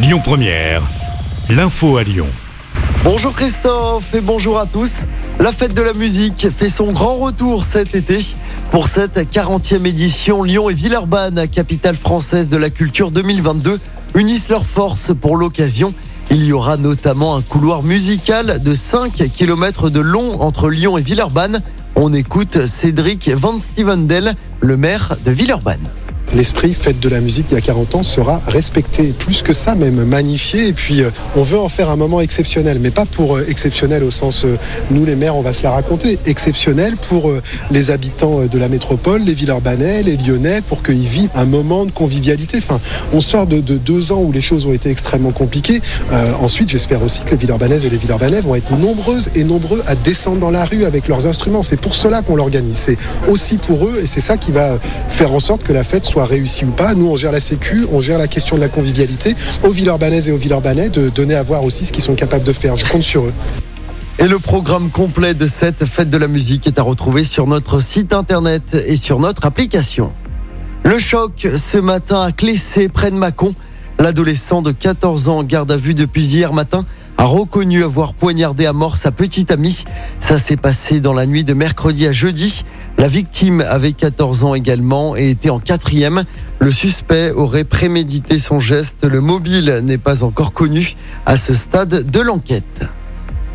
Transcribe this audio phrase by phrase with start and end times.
[0.00, 0.80] Lyon Première,
[1.50, 2.28] l'info à Lyon.
[3.02, 5.06] Bonjour Christophe et bonjour à tous.
[5.40, 8.20] La fête de la musique fait son grand retour cet été.
[8.70, 13.80] Pour cette 40e édition, Lyon et Villeurbanne, capitale française de la culture 2022,
[14.14, 15.92] unissent leurs forces pour l'occasion.
[16.30, 21.02] Il y aura notamment un couloir musical de 5 km de long entre Lyon et
[21.02, 21.60] Villeurbanne.
[21.96, 25.90] On écoute Cédric Van Stevendel, le maire de Villeurbanne
[26.34, 29.74] l'esprit fête de la musique il y a 40 ans sera respecté, plus que ça
[29.74, 30.68] même magnifié.
[30.68, 34.02] Et puis euh, on veut en faire un moment exceptionnel, mais pas pour euh, exceptionnel
[34.02, 34.56] au sens euh,
[34.90, 37.32] nous les maires on va se la raconter, exceptionnel pour
[37.70, 41.90] les habitants de la métropole, les Villeurbanais, les Lyonnais, pour qu'ils vivent un moment de
[41.90, 42.58] convivialité.
[42.58, 42.80] Enfin,
[43.12, 45.80] on sort de, deux ans où les choses ont été extrêmement compliquées.
[46.40, 49.94] ensuite, j'espère aussi que les Villeurbanaises et les Villeurbanais vont être nombreuses et nombreux à
[49.94, 51.62] descendre dans la rue avec leurs instruments.
[51.62, 52.76] C'est pour cela qu'on l'organise.
[52.76, 52.98] C'est
[53.28, 56.17] aussi pour eux et c'est ça qui va faire en sorte que la fête soit
[56.24, 56.94] réussi ou pas.
[56.94, 59.36] Nous, on gère la sécu, on gère la question de la convivialité.
[59.62, 62.52] Aux Villeurbanaises et aux Villeurbanais de donner à voir aussi ce qu'ils sont capables de
[62.52, 62.76] faire.
[62.76, 63.32] Je compte sur eux.
[64.20, 67.80] Et le programme complet de cette fête de la musique est à retrouver sur notre
[67.80, 70.12] site internet et sur notre application.
[70.84, 73.54] Le choc ce matin à Clessé, près de Mâcon.
[74.00, 76.84] L'adolescent de 14 ans, garde à vue depuis hier matin,
[77.16, 79.84] a reconnu avoir poignardé à mort sa petite amie.
[80.20, 82.64] Ça s'est passé dans la nuit de mercredi à jeudi.
[82.98, 86.24] La victime avait 14 ans également et était en quatrième.
[86.58, 89.04] Le suspect aurait prémédité son geste.
[89.04, 92.84] Le mobile n'est pas encore connu à ce stade de l'enquête.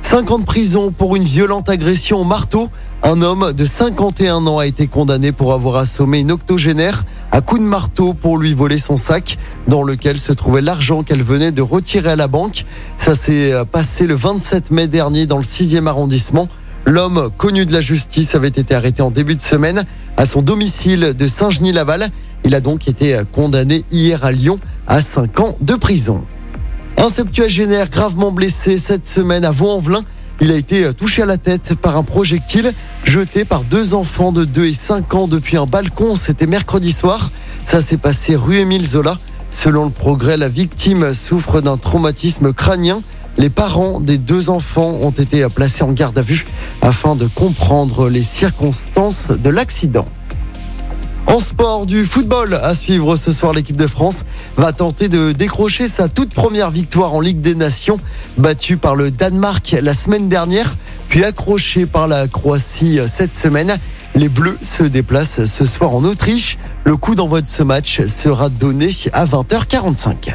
[0.00, 2.70] 5 ans de prison pour une violente agression au marteau.
[3.02, 7.60] Un homme de 51 ans a été condamné pour avoir assommé une octogénaire à coups
[7.60, 9.36] de marteau pour lui voler son sac
[9.68, 12.64] dans lequel se trouvait l'argent qu'elle venait de retirer à la banque.
[12.96, 16.48] Ça s'est passé le 27 mai dernier dans le 6e arrondissement.
[16.88, 19.84] L'homme connu de la justice avait été arrêté en début de semaine
[20.16, 22.10] à son domicile de Saint-Genis-Laval.
[22.44, 26.24] Il a donc été condamné hier à Lyon à 5 ans de prison.
[26.96, 30.04] Un septuagénaire gravement blessé cette semaine à Vaux-en-Velin.
[30.40, 34.44] Il a été touché à la tête par un projectile jeté par deux enfants de
[34.44, 36.14] 2 et 5 ans depuis un balcon.
[36.14, 37.32] C'était mercredi soir.
[37.64, 39.18] Ça s'est passé rue Émile Zola.
[39.50, 43.02] Selon le progrès, la victime souffre d'un traumatisme crânien.
[43.38, 46.46] Les parents des deux enfants ont été placés en garde à vue
[46.80, 50.06] afin de comprendre les circonstances de l'accident.
[51.26, 54.24] En sport, du football à suivre ce soir, l'équipe de France
[54.56, 57.98] va tenter de décrocher sa toute première victoire en Ligue des Nations,
[58.38, 60.76] battue par le Danemark la semaine dernière,
[61.08, 63.76] puis accrochée par la Croatie cette semaine.
[64.14, 66.56] Les Bleus se déplacent ce soir en Autriche.
[66.84, 70.34] Le coup d'envoi de ce match sera donné à 20h45.